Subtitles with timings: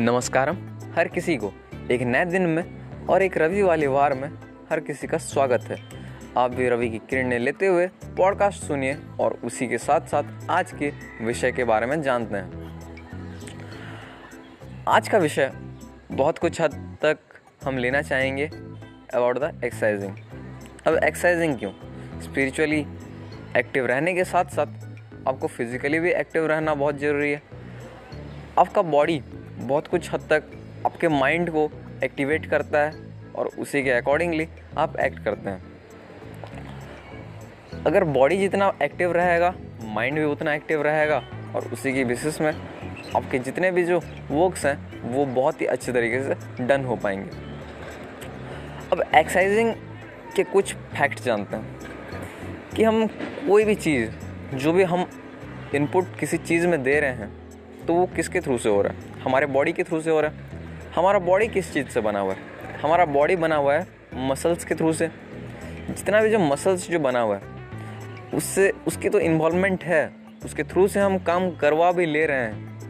[0.00, 0.56] नमस्कारम,
[0.96, 1.52] हर किसी को।
[1.90, 2.62] एक नए दिन में
[3.06, 4.28] और एक रवि वाले वार में
[4.70, 5.76] हर किसी का स्वागत है।
[6.36, 10.72] आप भी रवि की किरणें लेते हुए पॉडकास्ट सुनिए और उसी के साथ साथ आज
[10.72, 10.92] के
[11.24, 12.80] विषय के बारे में जानते हैं।
[14.88, 15.52] आज का विषय
[16.12, 17.18] बहुत कुछ हद तक
[17.64, 18.46] हम लेना चाहेंगे
[19.14, 20.16] अबाउट द एक्सरसाइजिंग
[20.86, 21.72] अब एक्सरसाइजिंग क्यों?
[22.20, 22.86] स्पिरिचुअली
[23.56, 24.66] एक्टिव रहने के साथ साथ
[25.28, 27.42] आपको फिजिकली भी एक्टिव रहना बहुत ज़रूरी है।
[28.58, 29.22] आपका बॉडी
[29.68, 30.44] बहुत कुछ हद तक
[30.86, 31.70] आपके माइंड को
[32.04, 32.92] एक्टिवेट करता है
[33.34, 35.62] और उसी के अकॉर्डिंगली आप एक्ट करते हैं।
[37.86, 39.54] अगर बॉडी जितना एक्टिव रहेगा
[39.84, 41.16] माइंड भी उतना एक्टिव रहेगा
[41.54, 42.52] और उसी की बेसिस में
[43.16, 43.98] आपके जितने भी जो
[44.30, 47.30] वर्क्स हैं, वो बहुत ही अच्छे तरीके से डन हो पाएँगे।
[48.92, 49.74] अब एक्सरसाइजिंग
[50.36, 51.76] के कुछ फैक्ट जानते हैं
[52.76, 53.06] कि हम
[53.48, 54.10] कोई भी चीज़,
[54.56, 55.10] जो भी हम
[55.74, 57.47] इनपुट किसी चीज़ में दे रहे हैं
[57.88, 59.22] तो वो किसके थ्रू से हो रहा है?
[59.22, 60.36] हमारे बॉडी के थ्रू से हो रहा है।
[60.94, 62.38] हमारा बॉडी किस चीज़ से बना हुआ है?
[62.82, 65.10] हमारा बॉडी बना हुआ है मसल्स के थ्रू से।
[65.90, 67.42] जितना भी जो मसल्स जो बना हुआ है,
[68.34, 70.12] उससे, उसकी तो इन्वॉल्वमेंट है।
[70.44, 72.80] उसके थ्रू से हम काम करवा भी ले रहे हैं।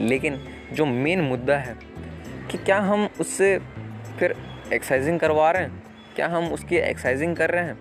[0.00, 1.76] लेकिन जो मेन मुद्दा है
[2.50, 3.60] कि क्या हम उससे
[4.18, 4.36] फिर
[4.72, 5.82] एक्सरसाइजिंग करवा रहे हैं?
[6.16, 7.78] क्या हम उसकी एक्सरसाइजिंग कर रहे हैं?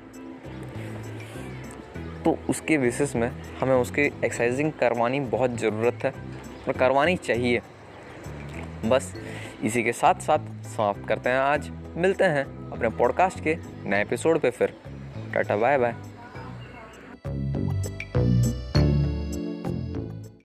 [2.23, 7.61] तो उसके बेसिस में हमें उसकी एक्सरसाइजिंग करवानी बहुत ज़रूरत है। और करवानी चाहिए।
[8.85, 9.15] बस
[9.63, 14.39] इसी के साथ साथ समाप्त करते हैं आज। मिलते हैं अपने पॉडकास्ट के नए एपिसोड
[14.39, 14.77] पे फिर।
[15.33, 15.95] Tata bye bye